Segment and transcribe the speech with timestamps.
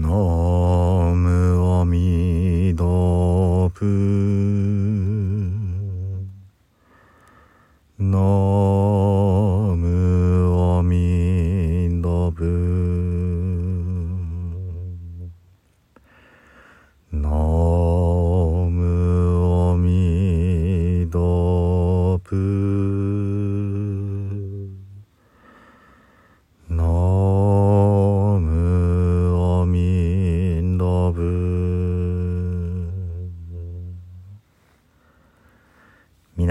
[0.00, 0.08] ナ
[1.12, 2.84] ムアミダ
[3.74, 4.17] プ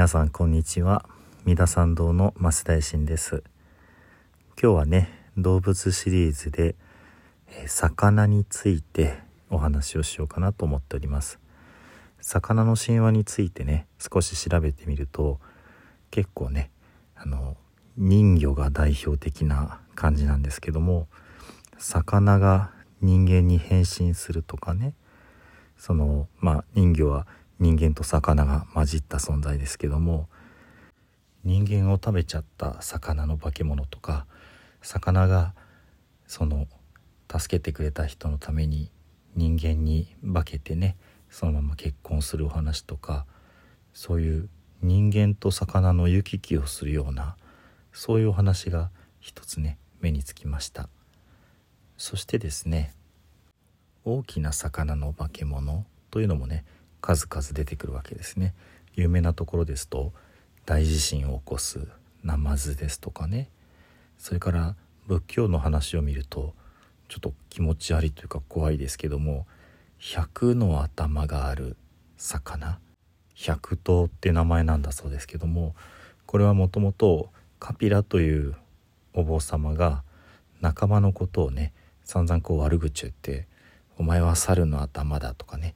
[0.07, 1.05] さんこんにちは。
[1.43, 3.43] 三田参道の増大臣です。
[4.61, 6.75] 今日はね動物シリーズで、
[7.49, 11.39] え魚についてお話をしようかなと思っております。
[12.21, 15.41] 魚の神話についてね少し調べてみると
[16.09, 16.71] 結構ね
[17.17, 17.57] あの
[17.97, 21.07] 人魚が代表的な感じなんですけども
[21.77, 24.93] 魚が人間に変身するとかね
[25.77, 27.27] そのまあ人魚は
[27.59, 30.27] 人間と魚が混じった存在ですけども
[31.43, 34.25] 人間を食べちゃった魚の化け物とか
[34.81, 35.53] 魚が
[36.27, 36.67] その
[37.31, 38.91] 助けてくれた人のために
[39.35, 40.97] 人間に化けてね
[41.29, 43.25] そのまま結婚するお話とか
[43.93, 44.49] そういう
[44.81, 47.35] 人間と魚の行き来をするような
[47.91, 50.89] そういうお話が一つね目につきました。
[51.97, 52.93] そしてですね
[54.05, 56.63] 大きな魚の化け物というのもね
[57.01, 58.53] 数々出てくるわけですね。
[58.93, 60.13] 有名なところですと
[60.65, 61.87] 大地震を起こす
[62.23, 63.49] ナマズですとかね。
[64.17, 64.75] それから
[65.07, 66.53] 仏教の話を見ると
[67.07, 69.45] ちょっと気持ち悪いというか怖いですけども
[70.01, 71.77] 100の頭がある
[72.17, 72.79] 魚。
[73.35, 75.75] 百頭って名前なんだそうですけども
[76.25, 78.55] これはもともとカピラという
[79.13, 80.03] お坊様が
[80.59, 81.71] 仲間のことをね
[82.03, 83.47] 散々こう悪口言って
[83.97, 85.75] 「お前は猿の頭だ」とかね、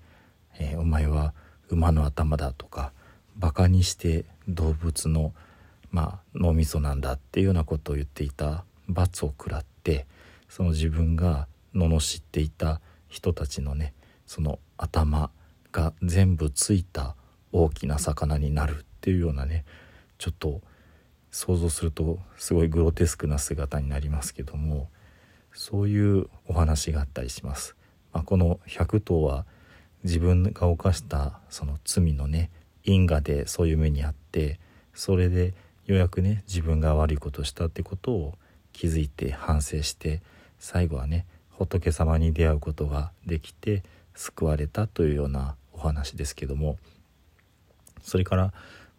[0.61, 1.33] えーお前は
[1.69, 2.93] 馬の頭だ」とか
[3.35, 5.33] バカにして動物の
[5.89, 10.05] まあ脳みそなんだっていうようなことを言っていた罰を食らって
[10.47, 13.93] その自分が罵っていた人たちのね
[14.27, 15.31] その頭
[15.71, 17.15] が全部ついた
[17.51, 19.65] 大きな魚になるっていうようなね
[20.17, 20.61] ちょっと
[21.31, 24.89] 想像するとすごいグロテスクな姿になりますけども
[25.53, 27.75] そういうお話があったりします。
[28.13, 29.45] まあ、この百頭は
[30.03, 32.49] 自分が犯したその罪のね
[32.83, 34.59] 因果でそういう目にあって
[34.93, 35.53] それで
[35.85, 38.33] ようやくね自分が悪いことをしたってことを
[38.73, 40.21] 気づいて反省して
[40.59, 43.83] 最後はね仏様に出会うことができて
[44.15, 46.77] 救われたというようなお話ですけども
[48.01, 48.53] それから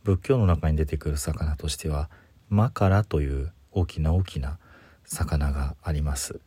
[0.05, 2.09] 仏教の中に出てくる魚としては
[2.49, 4.59] マカラという大きな大きな
[5.05, 6.41] 魚があります。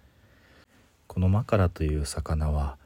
[1.07, 2.77] このマカラという魚は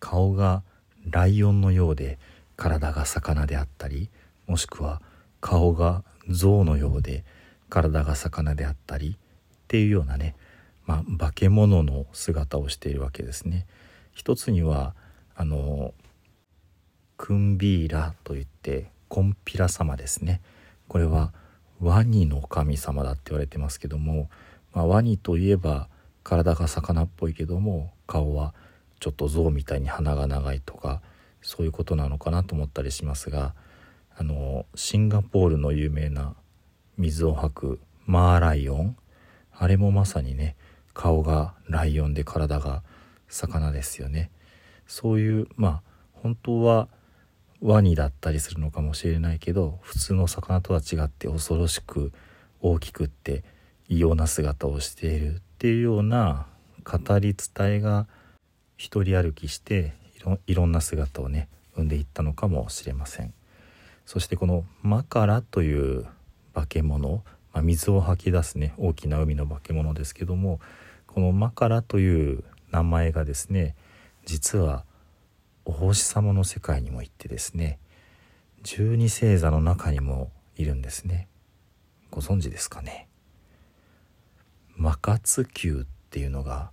[0.00, 0.62] 顔が
[1.08, 2.18] ライオンのようで
[2.56, 4.10] 体が魚であったり
[4.46, 5.00] もしくは
[5.40, 7.24] 顔が象のようで
[7.68, 10.36] 体が魚であったりっていうようなね、
[10.86, 13.66] まあ、化け物の姿をしているわけですね。
[14.12, 14.94] 一つには
[15.34, 15.92] あの
[17.16, 20.40] クンビーラといってコンピラ様ですね
[20.88, 21.32] これは
[21.80, 24.30] ワニの神様だって言われてますけども、
[24.72, 25.88] まあ、ワニといえば
[26.22, 28.54] 体が魚っぽいけども顔は
[29.04, 31.02] ちょっと象みたいに鼻が長いとか
[31.42, 33.54] そういうことなのかなと思ったりしますが
[34.16, 36.34] あのシンガポールの有名な
[36.96, 38.96] 水を吐くマーライオン。
[39.52, 40.56] あれもまさにね
[40.94, 42.82] 顔がライオンで体が
[43.28, 44.30] 魚ですよね。
[44.86, 45.82] そういうまあ
[46.14, 46.88] 本当は
[47.60, 52.10] ワニだったりするのかもしれないけど普通の魚とは違って恐ろしく
[52.62, 53.44] 大きくって
[53.86, 56.46] 異様な姿をしているっていうような
[56.84, 58.06] 語り伝えが
[58.76, 59.94] 一人歩きして
[60.46, 63.32] いろんな姿をね生んでいったのかもしれません。
[64.06, 66.06] そしてこのマカラという
[66.52, 70.60] 化け物、まあ、水を吐き出すね大きな海の化け物ですけども
[71.06, 73.74] このマカラという名前がですね
[74.26, 74.84] 実は
[75.64, 77.78] お星様の世界にも行ってですね
[78.62, 81.28] 十二星座の中にもいるんですね。
[82.10, 83.08] ご存知ですかね？
[84.76, 86.70] マカツ球っていうのが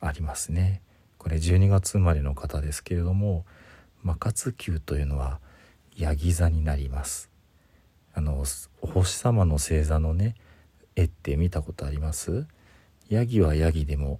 [0.00, 0.82] ありますね。
[1.20, 3.44] これ12月生まれの方ですけれども
[4.02, 5.38] マカツ球というのは
[5.94, 7.28] ヤギ座になります。
[8.14, 8.42] あの
[8.80, 10.34] お星様の星座のね
[10.96, 12.46] 絵って見たことあります？
[13.10, 14.18] ヤギはヤギでも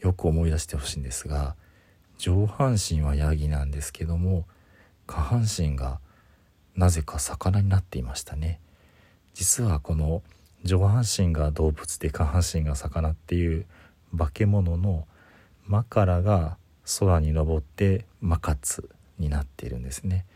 [0.00, 1.56] よく思い出してほしいんですが
[2.18, 4.44] 上半身はヤギなんですけども
[5.06, 6.00] 下半身が
[6.76, 8.60] なぜか魚になっていましたね。
[9.32, 10.22] 実はこの
[10.64, 13.64] 上半身が動物で下半身が魚っていう
[14.16, 15.06] 化け物の
[15.66, 16.56] マカラが
[17.00, 20.26] 空に昇ってマカツになっているんですね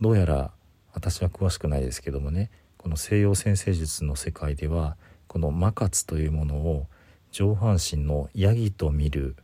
[0.00, 0.50] どうやら
[0.92, 6.86] 私は詳しくないですけどもねこの西洋占星術の世界ではこのマカツというものを
[7.30, 9.36] 上半身のヤギと見る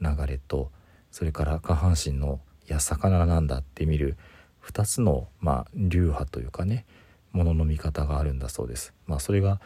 [0.00, 0.70] 流れと
[1.10, 4.16] それから下半身のいや魚なんだって見る
[4.64, 6.86] 2つのまあ流派というかね
[7.32, 8.94] ものの見方があるんだそうです。
[9.06, 9.60] まあ、それが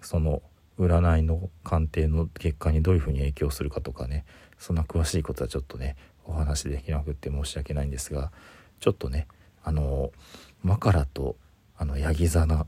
[0.00, 0.40] その
[0.78, 4.24] 占いの鑑定の結果にどういうふうに影響するかとかね
[4.58, 8.30] そんな詳しいことはちょっとねお話できなくって申し訳ないんですが
[8.80, 9.26] ちょっとね
[9.64, 10.12] あの
[10.62, 11.36] マカラと
[11.76, 12.66] あのヤギ座な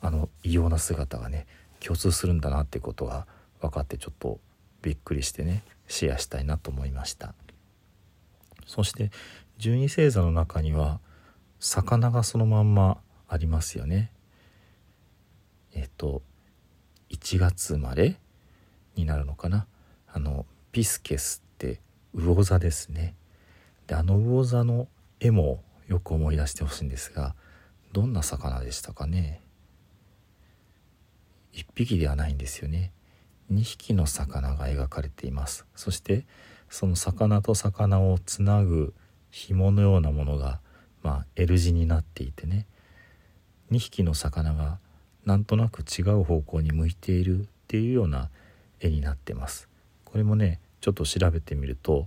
[0.00, 1.46] あの異様な姿がね
[1.80, 3.26] 共通するんだなってことが
[3.60, 4.38] 分かってちょっと
[4.82, 7.34] びっくりしてねシェアしたいなと思いました。
[8.66, 9.10] そして
[9.56, 11.00] 十二星座の中には
[11.58, 12.98] 魚がそのまんま
[13.28, 14.12] ありますよね。
[15.74, 16.22] えっと
[17.10, 18.16] 1月まれ
[18.94, 19.66] になるのかな？
[20.08, 21.80] あのピスケスって
[22.14, 23.14] 魚座ですね。
[23.86, 24.88] であの魚座の
[25.20, 27.34] 絵もよく思い出してほしいんですが
[27.92, 29.40] どんな魚でしたかね
[31.54, 32.92] ？1匹ではないんですよね。
[33.50, 35.64] 2匹の魚が描かれています。
[35.74, 36.26] そして
[36.68, 38.92] その魚と魚をつなぐ
[39.30, 40.60] 紐のようなものが、
[41.02, 42.66] まあ、L 字になっていてね。
[43.70, 44.78] 2匹の魚が
[45.28, 48.30] なんとなく違う方向に向いているっていうような
[48.80, 49.68] 絵になってます。
[50.06, 52.06] これもねちょっと調べてみると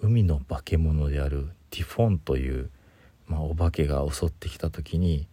[0.00, 2.70] 海の化け物であるティフォンという、
[3.28, 5.26] まあ、お化けが襲ってきた時に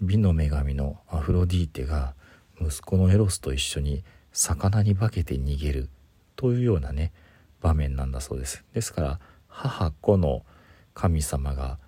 [0.00, 2.14] 美の女神のアフロディーテが
[2.60, 4.02] 息子のエロスと一緒に
[4.32, 5.88] 魚に化けて逃げる
[6.34, 7.12] というようなね
[7.60, 8.64] 場面なんだそうです。
[8.74, 10.44] ですから母子の
[10.92, 11.78] 神様が、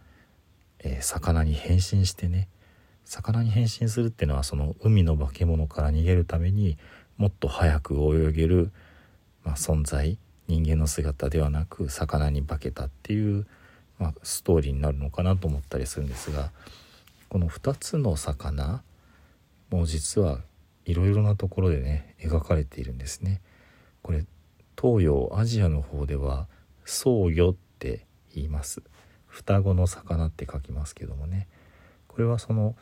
[0.79, 2.47] えー、魚に変身してね
[3.05, 6.79] 魚に変身するっていうのはその海の化け物から逃げるために
[7.17, 8.73] もっと早く泳げる、
[9.45, 10.19] まあ、存在
[10.49, 13.47] 人間の姿ではなく魚に化けたっていう、
[13.99, 16.51] まあ、ストーリーになるのかなと思ったりするんですが
[17.29, 18.83] この2つの魚
[19.71, 20.41] も実は
[20.85, 23.41] いろいろなところでね描かれているんですね。
[24.03, 24.25] これ
[24.81, 26.47] 東洋アジアの方では
[26.83, 28.83] 双魚って言います
[29.27, 31.49] 双子の魚って書きますけどもね
[32.09, 32.77] これはその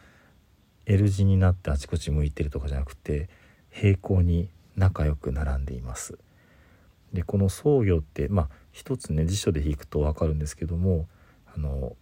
[0.86, 3.28] L 字になってあちこち向いてるとかじゃなくて
[3.70, 6.18] 平行に仲良く並んでいます。
[7.12, 11.06] でこの僧魚ってまあ一つね辞書で引くと分かるんですけども
[11.54, 11.94] あの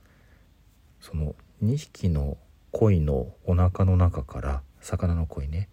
[1.01, 2.37] その2匹の
[2.73, 5.69] 鯉のお腹の中から魚の鯉ね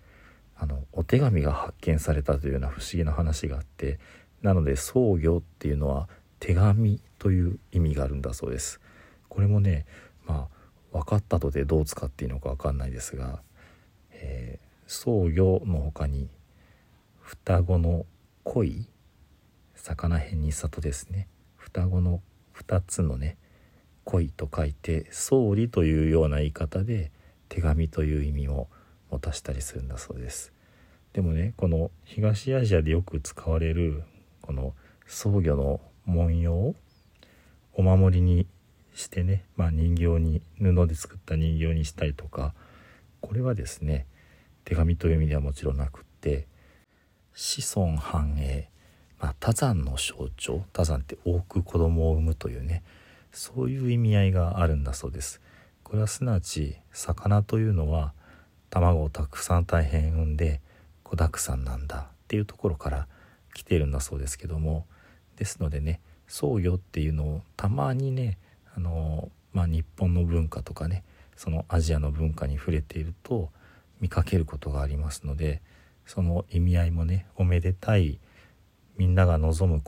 [0.57, 4.00] あのお手紙が発見されたというような不思議な話があって
[4.42, 6.09] なので僧魚っていうのは
[6.39, 8.80] 手紙という意味があるんだそうです。
[9.30, 9.86] これもね
[10.25, 10.56] まあ
[10.98, 13.42] 分かったとでどう使っていいのか分かんないですが、
[14.12, 16.30] えー、僧魚の他に
[17.22, 18.06] 双子の
[18.44, 18.88] 恋
[19.76, 21.28] 魚辺に里ですね。
[21.56, 22.22] 双子の
[22.56, 23.38] 2つのね
[24.04, 27.12] 恋と書いて「総理」というような言い方で
[27.50, 28.68] 手紙という意味を
[29.12, 30.54] 持たしたりするんだそうです。
[31.14, 34.04] でもねこの東アジアでよく使われる
[34.42, 34.74] この
[35.06, 36.76] 僧侶の文様
[37.74, 38.48] お守りに
[38.98, 42.54] してね、まあ、人形に布で作った人形にしたりとか
[43.22, 44.08] これはですね
[44.66, 46.48] 手紙という意味ではもちろんなくって
[47.36, 48.70] 子孫繁栄、
[49.20, 52.83] まあ、多山の象徴多山って多く子供を産むというね
[53.31, 55.42] そういう意味合いがあるんだそうです。
[55.83, 58.14] これはすなわち魚というのは
[58.71, 60.60] 卵をたくさん大変産んで
[61.04, 63.07] 子だくさんなんだっていうところから
[63.54, 64.86] 来ているんだそうですけども
[65.38, 68.38] ですのでね僧侶っていうのをたまにね
[68.78, 71.04] あの、まあ、日本の文化とかね
[71.36, 73.50] そのアジアの文化に触れていると
[74.00, 75.62] 見かけることがありますので
[76.06, 78.19] その意味合いもねおめでたい
[78.98, 79.81] みんなが望む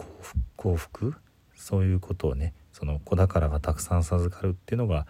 [0.56, 1.14] 幸福
[1.56, 5.06] そういうことをねその子宝がたくさん授かるっていうのが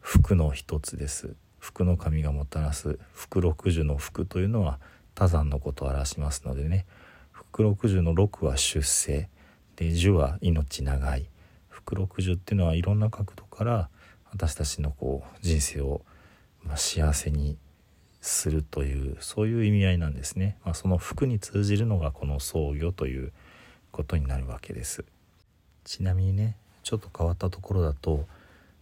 [0.00, 1.36] 福の一つです。
[1.58, 4.80] 福の神がもたらす福六十の福というのは
[5.14, 6.86] 多山のことを表しますのでね
[7.30, 9.28] 福六十の六は出世
[9.76, 11.31] で十は命長い。
[11.84, 13.88] 福60っていうのはいろんな角度から
[14.30, 16.02] 私たちのこう人生を、
[16.64, 17.58] ま幸せに
[18.20, 23.32] するというそういう意味合いなんですね、まあ、その服に通じるのがこの創業という
[23.90, 25.04] ことになるわけです。
[25.84, 28.26] ちなみにねちょっと変わったところだと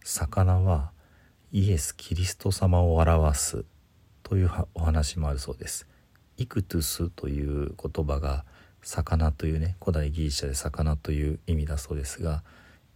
[0.03, 0.91] 魚は
[1.51, 3.65] イエス・キリスト様を表す
[4.21, 5.87] というお話もあるそうです。
[6.37, 8.45] イクトゥスという言葉が
[8.83, 12.43] 魚というね古代ギリシャで魚という意味だそうですが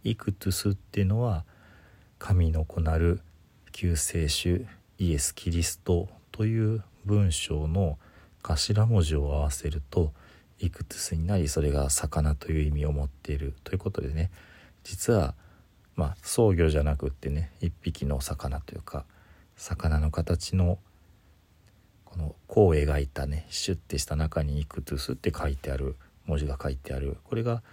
[0.08, 1.44] イクトゥスっていうのは
[2.20, 3.20] 神の子なる
[3.72, 4.64] 救世主
[4.98, 7.98] イエス・キリストという文章の
[8.40, 10.12] 頭文字を合わせると
[10.60, 14.30] いくつすになりそれが魚という意味を持っているということでね。
[14.84, 15.34] 実は
[15.96, 19.04] まあ創魚じゃなくってね一匹の魚というか
[19.56, 20.78] 魚の形の
[22.04, 25.96] この弧を描いたねシュッてした中に「イクトゥス」って書いてある
[26.26, 27.16] 文字が書いてある。
[27.24, 27.64] これが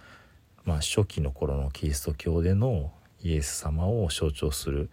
[0.64, 2.92] まあ初期の頃のキリスト教での
[3.22, 4.90] イエス様を象徴する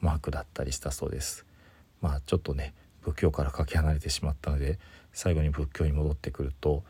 [0.00, 1.46] マークだったりしたそうです。
[2.00, 4.78] まあちょっとね仏教からかけ離れてしまったので
[5.12, 6.82] 最後に仏教に戻ってくると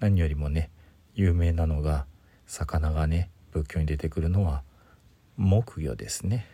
[0.00, 0.70] 何よりもね
[1.14, 2.06] 有名なのが
[2.46, 4.62] 魚がね仏教に出てくるのは
[5.36, 6.46] 木魚ですね。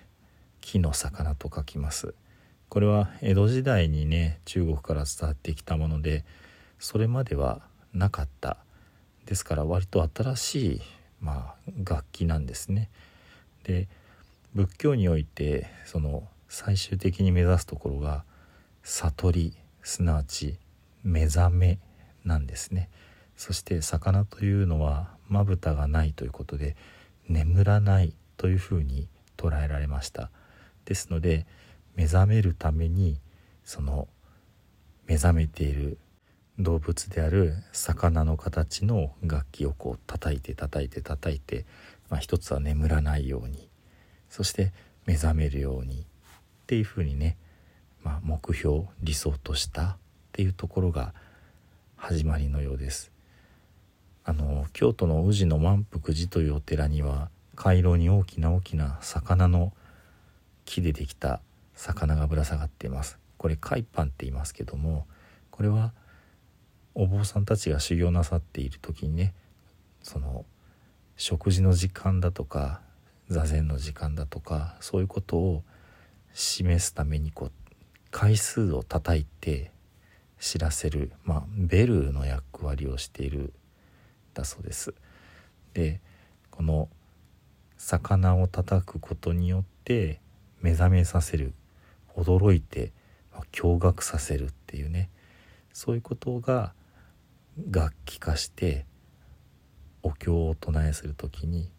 [0.61, 2.15] 木の魚と書きます。
[2.69, 6.25] これは江戸時代にね中国から伝わってきたもので
[6.79, 7.63] それまでは
[7.93, 8.57] なかった。
[9.27, 10.81] ですから割と新しい、
[11.23, 12.91] まあ、楽器なんですね。
[13.65, 13.89] で
[14.55, 18.25] 仏教においてその最終的に目指すところが
[18.83, 20.59] 悟りすなわち
[21.03, 21.79] 目覚め
[22.25, 22.91] なんですね。
[23.37, 26.77] そして魚というのはまぶたがないということで
[27.29, 30.31] 眠らないというふうに捉えられました。
[30.85, 31.47] ですので
[31.95, 33.19] 目覚めるために
[33.65, 34.09] その
[35.07, 35.99] 目覚めている
[36.63, 41.65] 動物である魚の形の楽器をこう叩いて叩いて叩いて、
[42.11, 43.69] まあ、一つは眠らないように
[44.29, 44.73] そして
[45.07, 46.05] 目覚めるようにっ
[46.67, 47.37] ていうふうにね、
[48.03, 49.97] まあ、目標理想としたっ
[50.33, 51.13] ていうところが
[51.97, 53.13] 始まりのようです。
[54.25, 59.73] あの京都の宇治の満福寺というお寺には回廊に大きな大きな魚の
[60.65, 61.41] 木でできた
[61.75, 65.07] 魚がぶら下がっていますこれ海パンって言いますけども
[65.51, 65.93] これは
[66.95, 69.35] お坊さんたちが修行なさっている時にね
[70.03, 70.45] その
[71.17, 72.81] 食事の時間だとか
[73.29, 75.63] 座禅の時間だとかそういうことを
[76.35, 77.53] 示すためにこう
[78.11, 79.71] 回数を叩いて
[80.39, 83.53] 知らせる、まあ、ベルの役割をしている
[84.35, 84.95] だそうです。
[85.75, 86.01] で
[86.51, 86.89] この
[87.79, 90.21] 魚を叩くことによって
[90.61, 91.55] 目覚めさせる
[92.17, 92.93] 驚いて
[93.53, 95.09] 驚愕させるっていうね
[95.73, 96.75] そういうことが
[97.59, 98.87] 楽器化して
[100.03, 101.71] お経を唱えする時に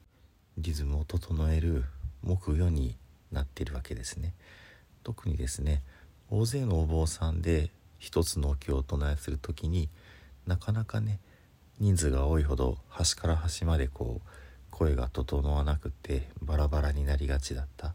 [0.57, 1.85] リズムを整える
[2.21, 2.95] 木魚に
[3.31, 4.33] なっているわけですね。
[5.03, 5.81] 特にですね
[6.29, 9.89] 大勢のお坊さんで一つのお経を唱えする時に
[10.45, 11.19] なかなかね
[11.79, 14.27] 人数が多いほど端から端までこう
[14.69, 17.93] 声が整わなくてバラバラになりがちだった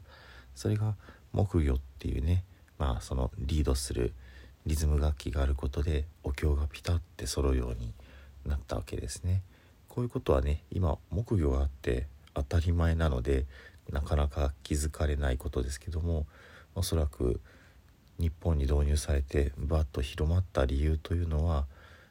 [0.54, 0.97] それが
[1.32, 2.44] 木魚っていうね
[2.78, 4.12] まあそのリードする
[4.68, 7.94] リズム楽器があることでお経がピタッて揃うように
[8.44, 9.40] なったわけですね。
[9.88, 13.46] こういうことはね今木魚があって当たり前なので
[13.90, 16.26] なかなか気づかれないことですけども
[16.75, 17.40] おそらく
[18.18, 21.64] 日本に導入されてバッと広まった理由というのは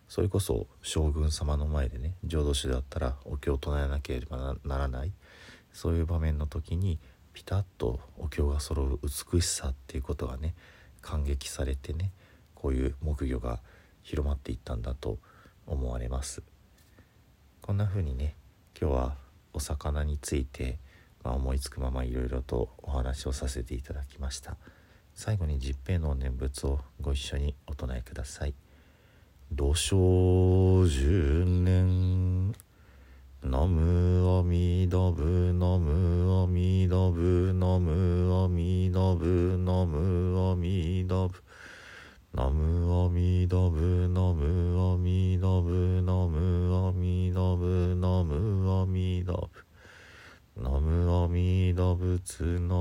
[0.10, 5.12] それこそ将軍様の前でね浄土宗だったらお経を唱えなければならない。
[5.74, 6.98] そういう場面の時に
[7.34, 10.56] ピタッとお経が揃う美しさっていうことがね
[11.04, 12.12] 感激されてね
[12.58, 13.60] こういう木魚が
[14.02, 15.20] 広まっていったんだと
[15.68, 16.42] 思われます。
[17.62, 18.36] こんな風にね
[18.80, 19.16] 今日は
[19.54, 20.80] お魚について、
[21.24, 24.58] まあ、思いつくままいろいろとお話をさせていただきました。
[25.20, 28.54] 最後に十平の念仏をご一緒にお唱えください
[29.52, 32.54] 「土生十年
[33.42, 40.57] ナムアミダブナムアミダブナムアミダブナムアミダブ
[42.38, 49.50] ナムアミダブナムアミダブナムアミダブナムアミダブ
[50.56, 52.76] ナムアミダブツナ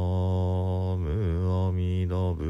[0.98, 2.44] ムアミダブ